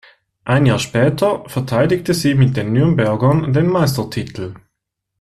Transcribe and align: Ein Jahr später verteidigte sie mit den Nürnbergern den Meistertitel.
Ein 0.45 0.65
Jahr 0.65 0.79
später 0.79 1.47
verteidigte 1.47 2.15
sie 2.15 2.33
mit 2.33 2.57
den 2.57 2.73
Nürnbergern 2.73 3.53
den 3.53 3.67
Meistertitel. 3.67 4.55